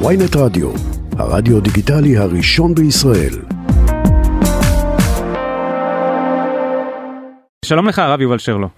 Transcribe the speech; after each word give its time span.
ויינט 0.00 0.36
רדיו, 0.36 0.70
הרדיו 1.18 1.60
דיגיטלי 1.60 2.16
הראשון 2.16 2.74
בישראל. 2.74 3.34
שלום 7.64 7.88
לך 7.88 7.98
הרב 7.98 8.20
יובל 8.20 8.38
שרלו. 8.38 8.68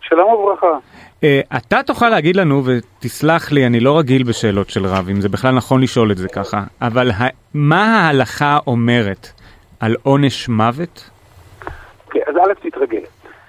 שלום 0.00 0.30
וברכה. 0.32 0.66
Uh, 1.20 1.24
אתה 1.56 1.82
תוכל 1.86 2.08
להגיד 2.08 2.36
לנו, 2.36 2.62
ותסלח 2.64 3.52
לי, 3.52 3.66
אני 3.66 3.80
לא 3.80 3.98
רגיל 3.98 4.22
בשאלות 4.22 4.70
של 4.70 4.86
רב, 4.86 5.08
אם 5.08 5.20
זה 5.20 5.28
בכלל 5.28 5.54
נכון 5.54 5.80
לשאול 5.82 6.12
את 6.12 6.16
זה 6.16 6.28
ככה, 6.28 6.62
אבל 6.82 7.10
ה- 7.10 7.28
מה 7.54 7.84
ההלכה 8.06 8.58
אומרת 8.66 9.28
על 9.80 9.96
עונש 10.02 10.48
מוות? 10.48 11.10
אוקיי, 12.06 12.22
אז 12.26 12.34
א' 12.36 12.68
תתרגל. 12.68 13.00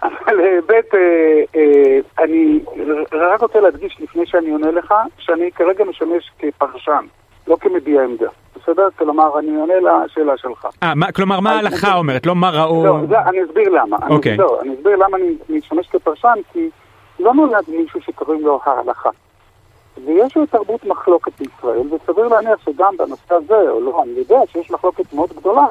אבל 0.03 0.39
אה, 0.39 0.59
ב', 0.67 0.71
אה, 0.71 0.99
אה, 1.55 1.99
אני 2.23 2.59
רק 3.11 3.41
רוצה 3.41 3.59
להדגיש 3.59 3.97
לפני 4.01 4.25
שאני 4.25 4.51
עונה 4.51 4.71
לך, 4.71 4.93
שאני 5.17 5.51
כרגע 5.51 5.83
משמש 5.85 6.31
כפרשן, 6.39 7.05
לא 7.47 7.57
כמביע 7.59 8.03
עמדה. 8.03 8.27
בסדר? 8.55 8.87
כלומר, 8.97 9.39
אני 9.39 9.55
עונה 9.55 9.73
לשאלה 10.05 10.37
שלך. 10.37 10.67
אה, 10.83 10.95
מה- 10.95 11.11
כלומר, 11.11 11.39
מה 11.39 11.51
ההלכה 11.51 11.95
אומרת? 11.95 12.25
לא 12.25 12.35
מה 12.35 12.49
ראו... 12.49 12.85
לא, 12.85 12.95
זה, 13.09 13.19
אני 13.19 13.43
אסביר 13.43 13.69
למה. 13.69 13.97
אני- 14.03 14.15
אוקיי. 14.15 14.37
לא, 14.37 14.61
אני 14.61 14.73
אסביר 14.75 14.95
למה 14.95 15.17
אני 15.17 15.35
אני 15.49 15.57
משמש 15.57 15.87
כפרשן, 15.87 16.33
כי 16.53 16.69
לא 17.19 17.33
נולד 17.33 17.63
מישהו 17.67 18.01
שקוראים 18.01 18.41
לו 18.41 18.59
ההלכה. 18.65 19.09
ויש 20.05 20.37
תרבות 20.51 20.85
מחלוקת 20.85 21.31
בישראל, 21.39 21.79
וסביר 21.93 22.27
להניח 22.27 22.59
שגם 22.65 22.97
בנושא 22.97 23.33
הזה, 23.35 23.69
או 23.69 23.81
לא, 23.81 24.03
אני 24.03 24.11
יודע 24.11 24.37
שיש 24.51 24.71
מחלוקת 24.71 25.13
מאוד 25.13 25.29
גדולה 25.39 25.65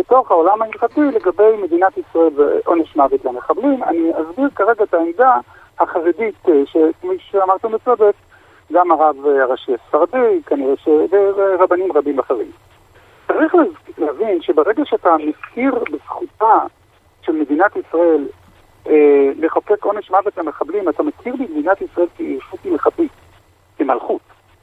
בתוך 0.00 0.30
העולם 0.30 0.62
ההלכתי 0.62 1.00
לגבי 1.00 1.56
מדינת 1.62 1.98
ישראל 1.98 2.30
ועונש 2.36 2.96
מוות 2.96 3.24
למחבלים. 3.24 3.82
אני 3.84 4.12
אסביר 4.12 4.48
כרגע 4.54 4.84
את 4.84 4.94
העמדה 4.94 5.36
החרדית, 5.80 6.48
אה, 6.48 6.62
שכפי 6.66 7.18
שאמרתם 7.18 7.72
בצדק, 7.72 8.14
גם 8.72 8.92
הרב 8.92 9.16
אה, 9.26 9.42
הראשי 9.42 9.72
הספרדי, 9.74 10.40
כנראה 10.46 10.76
ש... 10.76 10.88
ורבנים 11.10 11.92
רבים 11.92 12.18
אחרים. 12.18 12.50
צריך 13.26 13.54
להבין 13.98 14.42
שברגע 14.42 14.82
שאתה 14.84 15.16
מכיר 15.16 15.74
בזכותה 15.92 16.58
של 17.22 17.32
מדינת 17.32 17.76
ישראל 17.76 18.28
אה, 18.86 19.30
לחוקק 19.38 19.84
עונש 19.84 20.10
מוות 20.10 20.38
למחבלים, 20.38 20.88
אתה 20.88 21.02
מכיר 21.02 21.34
במדינת 21.36 21.80
ישראל 21.80 22.06
כישות 22.16 22.60
הלכתית, 22.64 23.12
כמלכות. 23.78 24.20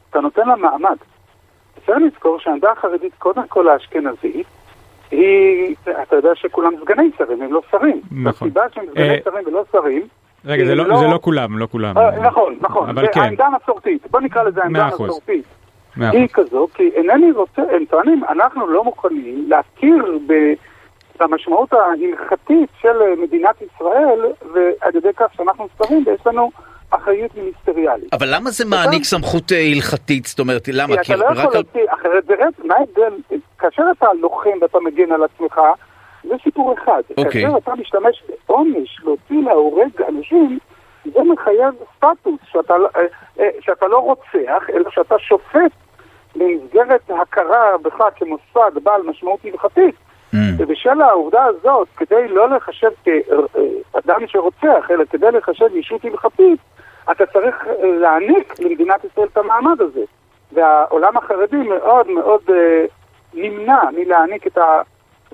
אתה 0.10 0.20
נותן 0.20 0.48
לה 0.48 0.56
מעמד. 0.56 0.98
צריך 1.86 1.98
לזכור 1.98 2.40
שהעמדה 2.40 2.72
החרדית, 2.72 3.14
קודם 3.20 3.48
כל 3.48 3.68
האשכנזית, 3.68 4.48
היא, 5.12 5.76
אתה 6.02 6.16
יודע 6.16 6.30
שכולם 6.36 6.72
סגני 6.84 7.10
שרים, 7.18 7.42
הם 7.42 7.54
לא 7.54 7.62
שרים. 7.72 8.02
נכון. 8.12 8.48
הסיבה 8.48 8.62
שהם 8.74 8.86
סגני 8.92 9.10
אה, 9.10 9.18
שרים 9.24 9.48
ולא 9.48 9.64
שרים, 9.72 10.08
רגע, 10.46 10.66
זה 10.66 10.72
היא 10.72 10.78
לא, 10.78 10.98
זה 10.98 11.08
לא 11.08 11.20
כולם, 11.22 11.58
לא 11.58 11.68
כולם. 11.72 11.98
אה, 11.98 12.20
נכון, 12.20 12.58
נכון. 12.62 12.90
אבל 12.90 13.08
כן. 13.14 13.22
העמדה 13.22 13.46
המסורתית. 13.46 14.08
בוא 14.12 14.20
נקרא 14.22 14.44
לזה 14.44 14.62
העמדה. 14.62 14.84
המסורתית. 14.84 15.46
היא 15.98 16.28
כזו, 16.34 16.68
כי 16.74 16.90
אינני 16.94 17.32
רוצה, 17.32 17.62
הם 17.72 17.86
טוענים, 17.86 18.24
אנחנו 18.30 18.68
לא 18.68 18.84
מוכנים 18.84 19.46
להכיר 19.50 20.20
ב- 20.28 20.54
במשמעות 21.20 21.74
ההלכתית 21.74 22.70
של 22.82 22.98
מדינת 23.22 23.56
ישראל, 23.62 24.20
ועל 24.54 24.96
ידי 24.96 25.14
כך 25.16 25.34
שאנחנו 25.34 25.68
שרים 25.78 26.04
ויש 26.08 26.28
לנו 26.28 26.52
אחריות 26.90 27.36
מיניסטריאלית. 27.36 28.14
אבל 28.14 28.28
למה 28.36 28.50
זה 28.50 28.66
מעניק 28.66 29.04
סמכות 29.04 29.52
אה, 29.52 29.58
הלכתית? 29.76 30.26
זאת 30.26 30.40
אומרת, 30.40 30.68
למה? 30.74 30.96
כי 31.04 31.14
אתה 31.14 31.22
לא 31.22 31.26
יכול. 31.26 31.54
להוציא, 31.54 31.82
אחרת 31.94 32.26
זה 32.26 32.34
רצ... 32.34 32.54
מה 32.64 32.76
ההבדל? 32.76 33.40
כאשר 33.60 33.84
אתה 33.98 34.08
לוחם 34.22 34.58
ואתה 34.62 34.78
מגן 34.80 35.12
על 35.12 35.24
עצמך, 35.24 35.62
זה 36.24 36.36
סיפור 36.44 36.74
אחד. 36.74 37.02
אוקיי. 37.18 37.44
כאשר 37.44 37.58
אתה 37.58 37.72
משתמש 37.76 38.24
בעונש 38.50 39.00
להוציא 39.04 39.42
להורג 39.44 40.02
אנשים, 40.08 40.60
זה 41.06 41.20
מחייב 41.24 41.74
סטטוס, 41.98 42.40
שאתה, 42.52 42.78
לא- 42.78 42.90
אה, 42.96 43.02
אה, 43.40 43.50
שאתה 43.62 43.88
לא 43.88 43.98
רוצח, 43.98 44.70
אלא 44.74 44.90
שאתה 44.90 45.16
שופט 45.20 45.72
במסגרת 46.36 47.12
הכרה 47.22 47.78
בך 47.82 48.04
כמוסד 48.16 48.84
בעל 48.84 49.02
משמעות 49.02 49.40
הלכתית. 49.46 49.96
Mm. 50.34 50.38
ובשל 50.58 51.02
העובדה 51.02 51.44
הזאת, 51.46 51.88
כדי 51.98 52.28
לא 52.28 52.50
לחשב 52.50 52.90
כאדם 53.04 54.28
שרוצח, 54.28 54.92
אלא 54.92 55.04
כדי 55.10 55.32
לחשב 55.32 55.76
ישות 55.76 56.06
הלכתית, 56.06 56.60
אתה 57.12 57.26
צריך 57.26 57.68
אה, 57.68 57.74
להעניק 58.00 58.60
למדינת 58.60 59.04
ישראל 59.04 59.28
את 59.34 59.38
המעמד 59.38 59.82
הזה. 59.82 60.04
והעולם 60.52 61.18
החרדי 61.18 61.58
מאוד 61.58 62.08
מאוד 62.08 62.42
אה, 62.50 62.86
נמנע 63.34 63.80
מלהעניק 63.98 64.48
את, 64.48 64.58
ה, 64.58 64.82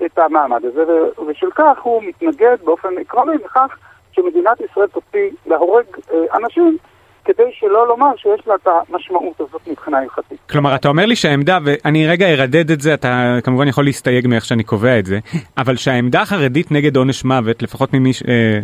את 0.04 0.18
המעמד 0.18 0.64
הזה, 0.64 0.84
ובשל 1.18 1.50
כך 1.54 1.82
הוא 1.82 2.02
מתנגד 2.02 2.56
באופן 2.64 2.88
עקרוני 3.00 3.36
לכך 3.44 3.76
שמדינת 4.12 4.60
ישראל 4.60 4.86
תוציא 4.86 5.30
להורג 5.46 5.84
אה, 6.12 6.18
אנשים, 6.34 6.76
כדי 7.24 7.42
שלא 7.52 7.88
לומר 7.88 8.06
שיש 8.16 8.46
לה 8.46 8.54
את 8.54 8.66
המשמעות 8.88 9.40
הזאת 9.40 9.60
מבחינה 9.70 9.98
הלכתית. 9.98 10.38
כלומר, 10.50 10.74
אתה 10.74 10.88
אומר 10.88 11.06
לי 11.06 11.16
שהעמדה, 11.16 11.58
ואני 11.64 12.06
רגע 12.06 12.26
ארדד 12.26 12.70
את 12.70 12.80
זה, 12.80 12.94
אתה 12.94 13.38
כמובן 13.44 13.68
יכול 13.68 13.84
להסתייג 13.84 14.26
מאיך 14.26 14.44
שאני 14.44 14.64
קובע 14.64 14.98
את 14.98 15.06
זה, 15.06 15.18
אבל 15.58 15.76
שהעמדה 15.76 16.20
החרדית 16.22 16.70
נגד 16.72 16.96
עונש 16.96 17.24
מוות, 17.24 17.62
לפחות 17.62 17.92
ממי, 17.94 18.12
ש- 18.12 18.22
אה, 18.28 18.58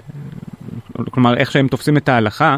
כלומר, 1.10 1.36
איך 1.36 1.50
שהם 1.50 1.68
תופסים 1.68 1.96
את 1.96 2.08
ההלכה, 2.08 2.56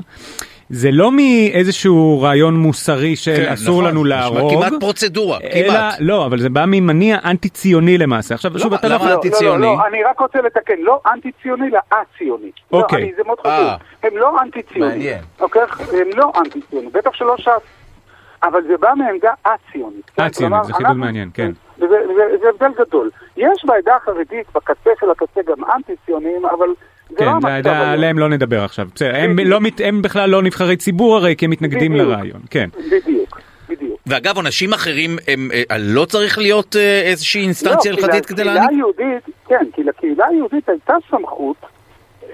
זה 0.75 0.91
לא 0.93 1.13
מאיזשהו 1.13 2.21
רעיון 2.23 2.57
מוסרי 2.57 3.17
של 3.17 3.37
כן, 3.37 3.53
אסור 3.53 3.81
נכון, 3.81 3.85
לנו 3.85 4.05
נשמע 4.05 4.17
להרוג, 4.17 4.53
כמעט 4.55 4.73
פרוצדורה, 4.81 5.39
אלא, 5.53 5.69
כמעט. 5.69 5.95
לא, 6.01 6.27
אבל 6.27 6.39
זה 6.41 6.49
בא 6.51 6.65
ממניע 6.67 7.19
אנטי 7.25 7.49
ציוני 7.49 7.99
למעשה. 7.99 8.35
עכשיו, 8.35 8.59
שוב, 8.59 8.67
למה- 8.67 8.77
אתה 8.77 8.89
לא 8.89 8.95
למה 8.95 9.05
יכול... 9.05 9.09
לא, 9.11 9.17
אנטי 9.17 9.29
לא, 9.31 9.35
ציוני? 9.35 9.63
לא, 9.67 9.77
לא, 9.77 9.87
אני 9.87 10.05
רק 10.05 10.21
רוצה 10.21 10.39
לתקן, 10.41 10.75
לא 10.81 11.01
אנטי 11.13 11.31
ציוני, 11.43 11.67
אלא 11.69 11.79
א-ציוני. 11.93 12.51
אוקיי. 12.73 12.99
לא, 13.01 13.05
אני, 13.05 13.13
זה 13.17 13.23
מאוד 13.27 13.39
חשוב. 13.41 13.51
אה. 13.53 13.77
הם 14.03 14.17
לא 14.17 14.41
אנטי 14.43 14.63
ציוני. 14.63 14.89
מעניין. 14.91 15.19
אוקיי? 15.41 15.63
הם 15.81 16.09
לא 16.17 16.33
אנטי 16.45 16.61
ציוני, 16.71 16.89
בטח 16.93 17.11
שלא 17.15 17.35
ש"ס. 17.39 17.49
אבל 18.43 18.61
זה 18.69 18.75
בא 18.81 18.93
מעמדה 18.97 19.31
א-ציונית. 19.45 20.11
כן? 20.17 20.23
א-ציונית, 20.23 20.65
זה 20.65 20.73
חידוד 20.73 20.87
אנחנו- 20.87 21.01
מעניין, 21.01 21.31
כן. 21.35 21.53
וזה, 21.83 21.97
וזה, 22.11 22.23
זה 22.43 22.49
הבדל 22.49 22.85
גדול. 22.85 23.11
יש 23.37 23.65
בעדה 23.65 23.97
החרדית, 23.97 24.47
בקצה 24.55 24.91
של 25.01 25.11
הקצה 25.11 25.41
גם 25.47 25.65
אנטי 25.77 25.93
ציונים, 26.07 26.47
אבל 26.47 26.69
זה 27.11 27.17
כן, 27.19 27.25
לא 27.25 27.31
המצב 27.31 27.47
והעדה- 27.47 27.73
היום. 27.81 27.89
עליהם 27.93 28.19
לא 28.19 28.29
נדבר 28.29 28.63
עכשיו. 28.65 28.87
בסדר, 28.95 29.13
הם. 29.17 29.37
לא 29.45 29.61
מת- 29.61 29.81
הם 29.85 30.03
בכלל 30.03 30.31
לא 30.31 30.43
נבחרי 30.43 30.77
ציבור 30.77 31.17
הרי, 31.17 31.35
כי 31.37 31.45
הם 31.45 31.51
מתנגדים 31.51 31.93
בדיוק. 31.93 32.09
לרעיון. 32.09 32.41
כן. 32.51 32.69
בדיוק, 32.93 33.41
בדיוק. 33.69 34.01
ואגב, 34.07 34.37
עונשים 34.37 34.73
אחרים, 34.73 35.11
הם, 35.29 35.49
אה, 35.71 35.77
לא 35.79 36.05
צריך 36.05 36.39
להיות 36.39 36.77
אה, 36.77 37.03
איזושהי 37.05 37.43
אינסטנציה 37.43 37.93
לא, 37.93 37.97
כי 37.97 38.03
הלכתית 38.05 38.27
כדי 38.27 38.43
לקהילה 38.45 38.55
להעניק? 38.55 38.71
היהודית, 38.77 39.25
כן, 39.49 39.65
כי 39.75 39.85
לקהילה 39.85 40.27
היהודית 40.27 40.69
הייתה 40.69 40.95
סמכות 41.11 41.57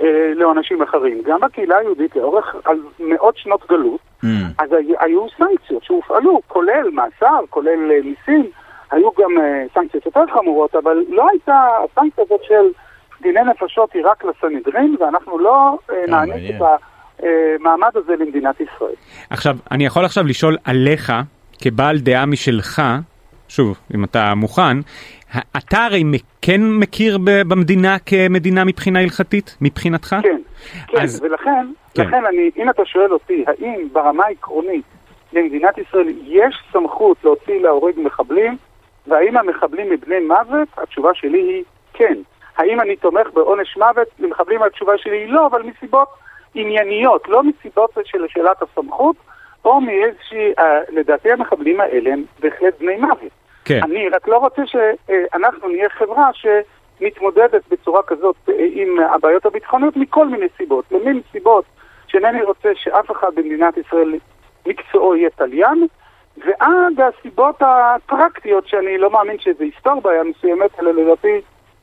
אה, 0.00 0.04
לעונשים 0.34 0.82
אחרים. 0.82 1.22
גם 1.26 1.41
בקהילה 1.41 1.76
היהודית 1.78 2.16
לאורך 2.16 2.54
על 2.64 2.76
מאות 3.00 3.37
שנות 3.37 3.60
גלות, 3.70 4.00
Mm. 4.25 4.26
אז 4.58 4.72
הי- 4.72 4.94
היו 5.00 5.26
סנקציות 5.37 5.84
שהופעלו, 5.84 6.41
כולל 6.48 6.91
מאסר, 6.92 7.41
כולל 7.50 7.69
אה, 7.91 7.98
מיסים, 8.04 8.50
היו 8.91 9.09
גם 9.19 9.38
אה, 9.41 9.65
סנקציות 9.75 10.06
יותר 10.06 10.25
חמורות, 10.32 10.75
אבל 10.75 11.04
לא 11.09 11.26
הייתה, 11.31 11.66
הסנקציה 11.84 12.25
הזאת 12.25 12.41
של 12.44 12.65
דיני 13.22 13.41
נפשות 13.43 13.93
היא 13.93 14.03
רק 14.06 14.25
לסנהדרין, 14.25 14.97
ואנחנו 15.00 15.38
לא 15.38 15.78
אה, 15.91 15.97
נעניק. 16.09 16.50
את 16.56 16.62
המעמד 16.62 17.91
הזה 17.94 18.12
למדינת 18.19 18.60
ישראל. 18.60 18.94
עכשיו, 19.31 19.56
אני 19.71 19.87
יכול 19.87 20.04
עכשיו 20.04 20.25
לשאול 20.25 20.56
עליך, 20.65 21.12
כבעל 21.62 21.99
דעה 21.99 22.26
משלך, 22.26 22.82
שוב, 23.49 23.78
אם 23.94 24.04
אתה 24.04 24.34
מוכן, 24.34 24.76
אתה 25.56 25.84
הרי 25.84 26.03
כן 26.43 26.60
מכיר 26.70 27.19
במדינה 27.22 27.97
כמדינה 27.99 28.65
מבחינה 28.65 29.00
הלכתית, 29.00 29.56
מבחינתך? 29.60 30.16
כן, 30.22 30.41
כן, 30.87 31.03
אז- 31.03 31.20
ולכן, 31.22 31.66
כן. 31.94 32.03
לכן 32.06 32.26
אני, 32.26 32.50
אם 32.56 32.70
אתה 32.70 32.82
שואל 32.84 33.12
אותי, 33.12 33.44
האם 33.47 33.88
ברמה 33.93 34.25
העקרונית 34.25 34.84
למדינת 35.32 35.78
ישראל 35.78 36.09
יש 36.26 36.62
סמכות 36.72 37.16
להוציא 37.25 37.60
להורג 37.62 37.94
מחבלים, 37.97 38.56
והאם 39.08 39.36
המחבלים 39.36 39.91
מבני 39.91 40.20
מוות? 40.20 40.69
התשובה 40.76 41.14
שלי 41.14 41.38
היא 41.38 41.64
כן. 41.92 42.14
האם 42.56 42.80
אני 42.80 42.96
תומך 42.96 43.26
בעונש 43.34 43.76
מוות 43.76 44.08
למחבלים? 44.19 44.62
התשובה 44.62 44.98
שלי 44.98 45.16
היא 45.16 45.32
לא, 45.32 45.46
אבל 45.46 45.62
מסיבות 45.62 46.08
ענייניות, 46.54 47.28
לא 47.28 47.42
מסיבות 47.42 47.91
של 48.04 48.24
שאלת 48.28 48.62
הסמכות, 48.62 49.16
או 49.64 49.80
מאיזושהי, 49.80 50.52
אה, 50.58 50.80
לדעתי 50.88 51.32
המחבלים 51.32 51.81
האלה 51.81 52.12
הם 52.12 52.25
בהחלט 52.40 52.81
בני 52.81 52.96
מוות. 52.96 53.32
כן. 53.64 53.81
אני 53.82 54.08
רק 54.08 54.28
לא 54.28 54.38
רוצה 54.38 54.62
שאנחנו 54.66 55.69
נהיה 55.69 55.88
חברה 55.88 56.31
שמתמודדת 56.34 57.62
בצורה 57.70 58.02
כזאת 58.02 58.37
אה, 58.49 58.55
עם 58.72 58.99
הבעיות 59.14 59.46
הביטחוניות 59.46 59.96
מכל 59.96 60.28
מיני 60.28 60.46
סיבות. 60.56 60.84
למין 60.90 61.20
סיבות 61.32 61.64
שאינני 62.06 62.43
רוצה 62.43 62.69
שאף 62.75 63.10
אחד 63.10 63.34
במדינת 63.34 63.76
ישראל 63.76 64.14
מקצועו 64.66 65.16
יהיה 65.16 65.31
תליין, 65.31 65.87
ועד 66.46 67.00
הסיבות 67.00 67.56
הפרקטיות 67.61 68.69
שאני 68.69 68.99
לא 68.99 69.11
מאמין 69.11 69.37
שזה 69.38 69.64
יפתור 69.64 70.00
בעיה 70.00 70.23
מסוימת, 70.25 70.70
אלא 70.81 70.90
לדעתי 70.90 71.40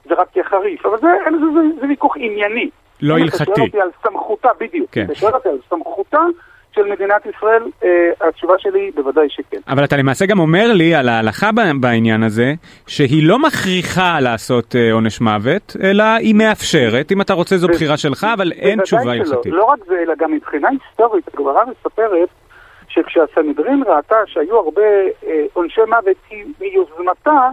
זה 0.10 0.14
רק 0.14 0.36
יהיה 0.36 0.46
חריף. 0.46 0.86
אבל 0.86 0.98
זה, 1.02 1.08
זה, 1.32 1.38
זה, 1.54 1.82
זה 1.82 1.88
ויכוח 1.88 2.14
ענייני. 2.18 2.70
לא 3.02 3.18
אם 3.18 3.24
אתה 3.24 3.24
הלכתי. 3.24 3.46
שואל 3.46 3.62
אותי 3.68 3.82
על 3.82 3.90
סמכותה, 4.04 4.50
בדיוק. 4.60 4.90
כן. 4.92 5.06
אתה 5.06 5.16
שואל 5.16 5.34
אותי 5.34 5.50
על 5.50 5.58
סמכותה 5.70 6.20
של 6.76 6.82
מדינת 6.92 7.26
ישראל, 7.26 7.64
אה, 7.84 8.28
התשובה 8.28 8.54
שלי 8.58 8.80
היא 8.80 8.92
בוודאי 8.96 9.28
שכן. 9.30 9.58
אבל 9.68 9.84
אתה 9.84 9.98
למעשה 9.98 10.26
גם 10.26 10.40
אומר 10.40 10.74
לי 10.74 10.96
על 10.96 11.10
ההלכה 11.10 11.50
בעניין 11.80 12.24
הזה, 12.24 12.54
שהיא 12.88 13.28
לא 13.28 13.40
מכריחה 13.40 14.20
לעשות 14.20 14.76
אה, 14.76 14.94
עונש 14.94 15.22
מוות, 15.22 15.76
אלא 15.84 16.04
היא 16.04 16.36
מאפשרת, 16.36 17.12
אם 17.12 17.22
אתה 17.22 17.34
רוצה 17.34 17.58
זו 17.58 17.68
בחירה 17.68 17.98
שלך, 17.98 18.28
אבל 18.34 18.52
אין 18.52 18.82
תשובה. 18.82 19.12
הלכתית. 19.12 19.54
לא 19.54 19.64
רק 19.64 19.80
זה, 19.88 19.96
אלא 20.06 20.14
גם 20.18 20.32
מבחינה 20.32 20.70
היסטורית, 20.70 21.28
הגמרא 21.34 21.64
מספרת 21.66 22.30
שכשהסנהדרין 22.96 23.84
ראתה 23.88 24.16
שהיו 24.26 24.58
הרבה 24.58 24.82
אה, 25.28 25.46
עונשי 25.54 25.82
מוות, 25.88 26.18
היא 26.30 26.46
מיוזמתה 26.62 27.50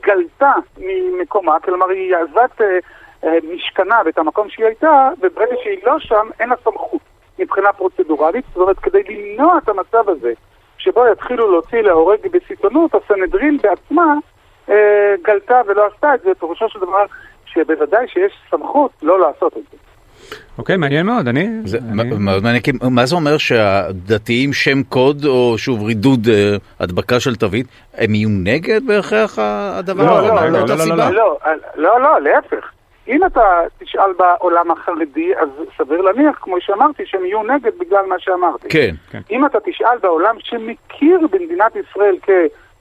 גלתה 0.00 0.52
ממקומה, 0.78 1.60
כלומר 1.60 1.88
היא 1.88 2.16
עזבה 2.16 2.44
את 2.44 2.60
אה, 2.60 2.78
אה, 3.24 3.38
משכנה 3.54 4.00
ואת 4.04 4.18
המקום 4.18 4.48
שהיא 4.50 4.66
הייתה, 4.66 5.10
וברגע 5.20 5.54
שהיא 5.62 5.78
לא 5.84 5.98
שם, 5.98 6.26
אין 6.40 6.48
לה 6.48 6.56
סמכות 6.64 7.00
מבחינה 7.38 7.72
פרוצדורלית. 7.72 8.44
זאת 8.48 8.56
אומרת, 8.56 8.78
כדי 8.78 9.02
למנוע 9.02 9.58
את 9.58 9.68
המצב 9.68 10.08
הזה, 10.08 10.32
שבו 10.78 11.06
יתחילו 11.12 11.50
להוציא 11.50 11.80
להורג 11.80 12.18
בסיטונות, 12.32 12.94
הסנהדרין 12.94 13.58
בעצמה 13.62 14.14
אה, 14.68 15.14
גלתה 15.22 15.60
ולא 15.66 15.86
עשתה 15.86 16.14
את 16.14 16.20
זה, 16.20 16.34
פירושו 16.34 16.68
של 16.68 16.78
דבר 16.78 17.04
שבוודאי 17.44 18.08
שיש 18.08 18.32
סמכות 18.50 18.90
לא 19.02 19.20
לעשות 19.20 19.56
את 19.56 19.62
זה. 19.72 19.76
אוקיי, 20.58 20.76
מעניין 20.76 21.06
מאוד, 21.06 21.28
אני... 21.28 21.48
זה 21.64 21.78
אני- 21.78 22.02
מאוד 22.18 22.42
מעניין, 22.42 22.62
כי 22.62 22.70
מה 22.90 23.06
זה 23.06 23.14
אומר 23.14 23.36
שהדתיים 23.38 24.52
שם 24.52 24.82
קוד 24.82 25.24
או 25.24 25.54
שוב 25.58 25.82
רידוד 25.82 26.28
אה, 26.28 26.56
הדבקה 26.80 27.20
של 27.20 27.36
תווית, 27.36 27.66
הם 27.94 28.14
יהיו 28.14 28.28
נגד 28.32 28.86
בהכרח 28.86 29.38
הדבר? 29.38 30.04
לא, 30.04 30.18
הזה? 30.18 30.28
לא, 30.28 30.34
מה- 30.34 30.44
לא, 30.44 30.50
מה 30.50 30.58
לא, 30.58 30.62
אותה 30.62 30.74
לא, 30.74 30.78
סיבה? 30.82 31.10
לא, 31.10 31.36
לא, 31.76 32.00
לא, 32.00 32.20
להפך. 32.20 32.70
אם 33.08 33.24
אתה 33.26 33.40
תשאל 33.78 34.12
בעולם 34.18 34.70
החרדי, 34.70 35.32
אז 35.42 35.48
סביר 35.78 36.00
להניח, 36.00 36.38
כמו 36.40 36.56
שאמרתי, 36.60 37.02
שהם 37.06 37.24
יהיו 37.24 37.42
נגד 37.42 37.72
בגלל 37.80 38.06
מה 38.08 38.14
שאמרתי. 38.18 38.68
כן. 38.68 38.94
אם 39.30 39.46
אתה 39.46 39.58
תשאל 39.66 39.98
בעולם 40.02 40.34
שמכיר 40.38 41.18
במדינת 41.30 41.72
ישראל 41.76 42.16
כ... 42.22 42.30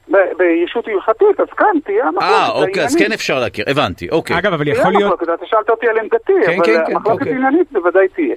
בישות 0.08 0.88
הלכתית, 0.88 1.40
אז 1.40 1.48
כאן 1.58 1.68
תהיה 1.84 2.08
המחלוקת. 2.08 2.34
אה, 2.34 2.50
אוקיי, 2.52 2.84
אז. 2.84 2.96
כן 2.96 3.12
אפשר 3.12 3.40
להכיר, 3.40 3.66
הבנתי, 3.68 4.10
אוקיי. 4.10 4.38
אגב, 4.38 4.54
אבל 4.54 4.64
תהיה 4.64 4.76
יכול 4.80 4.92
להיות... 4.92 5.14
מחלוקת, 5.14 5.34
אתה 5.40 5.46
שאלת 5.46 5.70
אותי 5.70 5.88
על 5.90 5.98
עמדתי, 6.00 6.34
כן, 6.46 6.52
אבל 6.56 6.66
כן, 6.66 6.82
כן, 6.88 6.96
מחלוקת 6.96 7.22
אוקיי. 7.22 7.36
עניינית 7.36 7.72
בוודאי 7.72 8.08
תהיה. 8.08 8.36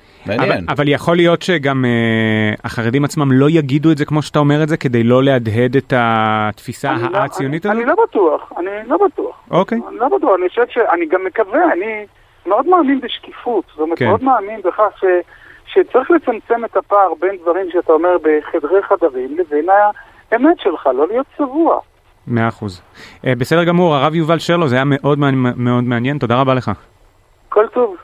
אבל, 0.69 0.89
יכול 0.89 1.17
להיות 1.17 1.43
שגם 1.43 1.85
אה, 1.85 2.55
החרדים 2.65 3.05
עצמם 3.05 3.33
לא 3.33 3.47
יגידו 3.51 3.91
את 3.93 3.99
זה 3.99 4.05
כמו 4.05 4.23
שאתה 4.23 4.39
אומר 4.39 4.63
את 4.63 4.69
זה, 4.69 4.77
כדי 4.77 5.03
לא 5.03 5.23
להדהד 5.23 5.77
את 5.77 5.93
התפיסה 5.97 6.93
לא- 7.13 7.19
הציונית 7.19 7.67
אני- 7.67 7.73
הזאת? 7.75 7.83
אני 7.85 7.97
לא 7.97 8.05
בטוח, 8.09 8.53
אני 8.59 8.89
לא 8.89 8.97
בטוח. 9.07 9.41
אוקיי. 9.51 9.79
אני 9.89 9.97
לא 9.97 10.09
בטוח, 10.19 10.31
אני 10.41 10.49
חושב 10.49 10.65
שאני 10.69 11.07
גם 11.07 11.25
מקווה, 11.25 11.73
אני 11.73 12.07
מאוד 12.47 12.67
מאמין 12.67 13.01
בשקיפות, 13.01 13.65
זאת 13.71 13.81
אומרת. 13.81 14.03
מאוד 14.03 14.23
מאמין 14.25 14.61
בכך 14.65 15.01
שצריך 15.67 16.11
לצמצם 16.11 16.65
את 16.65 16.77
הפער 16.77 17.13
בין 17.21 17.37
דברים 17.43 17.67
שאתה 17.73 17.93
אומר 17.93 18.17
בחדרי 18.23 18.83
חדרים 18.83 19.37
לבין 19.39 19.67
האמת 20.33 20.61
שלך, 20.61 20.87
לא 20.87 21.09
להיות 21.09 21.27
צבוע. 21.37 21.79
מאה 22.27 22.49
אחוז. 22.49 22.83
אה, 23.27 23.35
בסדר 23.35 23.65
גמור, 23.65 23.95
הרב 23.95 24.15
יובל 24.15 24.39
שרלו, 24.39 24.69
זה 24.69 24.75
היה 24.75 24.85
מאוד 24.85 25.19
מאוד 25.19 25.85
מעניין, 25.85 26.19
תודה 26.19 26.41
רבה 26.41 26.55
לך. 26.55 26.71
כל 27.49 27.67
טוב. 27.75 27.97